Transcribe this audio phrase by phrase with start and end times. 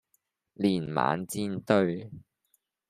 [0.55, 2.09] 年晚煎堆